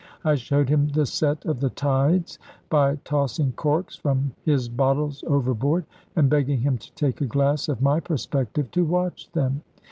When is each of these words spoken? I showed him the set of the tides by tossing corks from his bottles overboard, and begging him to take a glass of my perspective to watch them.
I 0.23 0.33
showed 0.33 0.67
him 0.67 0.87
the 0.87 1.05
set 1.05 1.45
of 1.45 1.59
the 1.59 1.69
tides 1.69 2.39
by 2.71 2.95
tossing 3.03 3.51
corks 3.51 3.95
from 3.95 4.31
his 4.41 4.67
bottles 4.67 5.23
overboard, 5.27 5.85
and 6.15 6.27
begging 6.27 6.61
him 6.61 6.79
to 6.79 6.91
take 6.93 7.21
a 7.21 7.27
glass 7.27 7.69
of 7.69 7.83
my 7.83 7.99
perspective 7.99 8.71
to 8.71 8.83
watch 8.83 9.31
them. 9.33 9.61